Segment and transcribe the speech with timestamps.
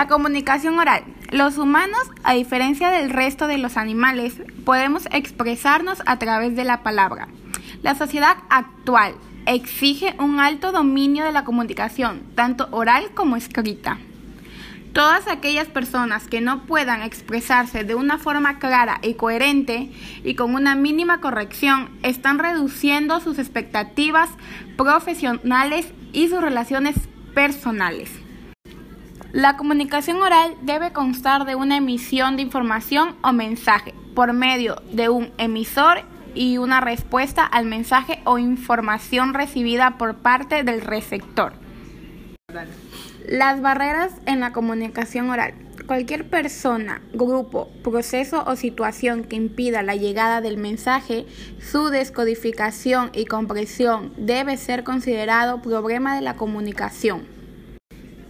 [0.00, 1.04] La comunicación oral.
[1.30, 6.82] Los humanos, a diferencia del resto de los animales, podemos expresarnos a través de la
[6.82, 7.28] palabra.
[7.82, 9.12] La sociedad actual
[9.44, 13.98] exige un alto dominio de la comunicación, tanto oral como escrita.
[14.94, 19.92] Todas aquellas personas que no puedan expresarse de una forma clara y coherente
[20.24, 24.30] y con una mínima corrección están reduciendo sus expectativas
[24.78, 26.96] profesionales y sus relaciones
[27.34, 28.10] personales.
[29.32, 35.08] La comunicación oral debe constar de una emisión de información o mensaje por medio de
[35.08, 35.98] un emisor
[36.34, 41.52] y una respuesta al mensaje o información recibida por parte del receptor.
[43.28, 45.54] Las barreras en la comunicación oral.
[45.86, 51.24] Cualquier persona, grupo, proceso o situación que impida la llegada del mensaje,
[51.60, 57.39] su descodificación y compresión debe ser considerado problema de la comunicación.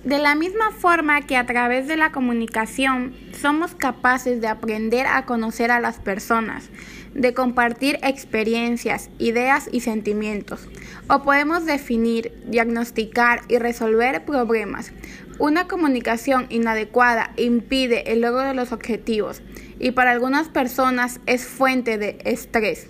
[0.04, 5.27] De la misma forma que a través de la comunicación somos capaces de aprender a
[5.27, 6.70] conocer a las personas,
[7.14, 10.69] de compartir experiencias, ideas y sentimientos,
[11.06, 14.91] o podemos definir, diagnosticar y resolver problemas.
[15.38, 19.42] Una comunicación inadecuada impide el logro de los objetivos
[19.78, 22.88] y para algunas personas es fuente de estrés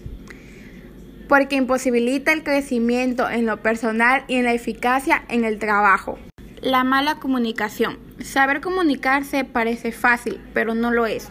[1.29, 6.19] porque imposibilita el crecimiento en lo personal y en la eficacia en el trabajo.
[6.63, 7.99] La mala comunicación.
[8.23, 11.29] Saber comunicarse parece fácil, pero no lo es.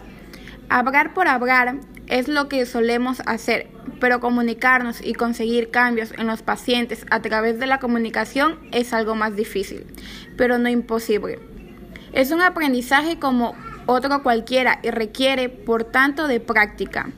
[0.68, 1.76] Hablar por hablar
[2.08, 3.68] es lo que solemos hacer,
[4.00, 9.14] pero comunicarnos y conseguir cambios en los pacientes a través de la comunicación es algo
[9.14, 9.86] más difícil,
[10.36, 11.38] pero no imposible.
[12.12, 13.54] Es un aprendizaje como
[13.86, 17.10] otro cualquiera y requiere, por tanto, de práctica.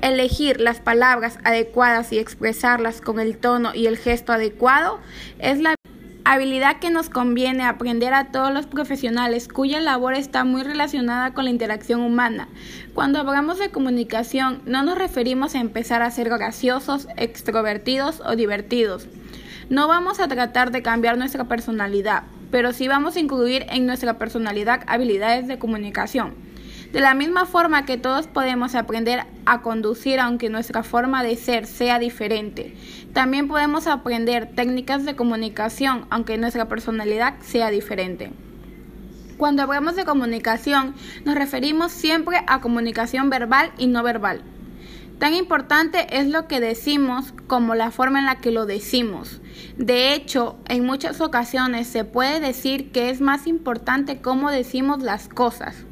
[0.00, 5.00] Elegir las palabras adecuadas y expresarlas con el tono y el gesto adecuado
[5.38, 5.74] es la
[6.32, 11.44] habilidad que nos conviene aprender a todos los profesionales cuya labor está muy relacionada con
[11.44, 12.48] la interacción humana.
[12.92, 19.08] Cuando hablamos de comunicación no nos referimos a empezar a ser graciosos, extrovertidos o divertidos.
[19.70, 24.18] No vamos a tratar de cambiar nuestra personalidad, pero sí vamos a incluir en nuestra
[24.18, 26.34] personalidad habilidades de comunicación.
[26.92, 31.66] De la misma forma que todos podemos aprender a conducir aunque nuestra forma de ser
[31.66, 32.74] sea diferente,
[33.12, 38.30] también podemos aprender técnicas de comunicación aunque nuestra personalidad sea diferente.
[39.38, 40.94] Cuando hablamos de comunicación,
[41.24, 44.42] nos referimos siempre a comunicación verbal y no verbal.
[45.18, 49.40] Tan importante es lo que decimos como la forma en la que lo decimos.
[49.76, 55.28] De hecho, en muchas ocasiones se puede decir que es más importante cómo decimos las
[55.28, 55.87] cosas.